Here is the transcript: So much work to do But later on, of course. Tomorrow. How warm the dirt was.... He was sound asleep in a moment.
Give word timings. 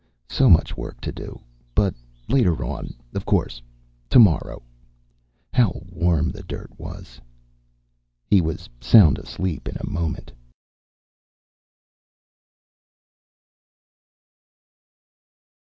So 0.31 0.49
much 0.49 0.75
work 0.75 0.99
to 1.01 1.11
do 1.11 1.41
But 1.75 1.93
later 2.27 2.63
on, 2.63 2.95
of 3.13 3.23
course. 3.23 3.61
Tomorrow. 4.09 4.63
How 5.53 5.79
warm 5.91 6.29
the 6.31 6.41
dirt 6.41 6.71
was.... 6.79 7.21
He 8.25 8.41
was 8.41 8.67
sound 8.79 9.19
asleep 9.19 9.67
in 9.69 9.77
a 9.77 9.87
moment. 9.87 10.31